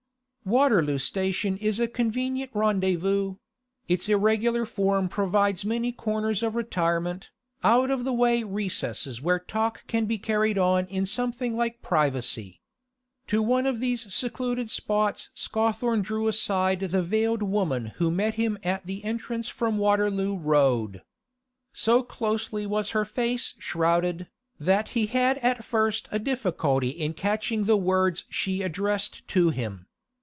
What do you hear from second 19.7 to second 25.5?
Waterloo Road. So closely was her face shrouded, that he had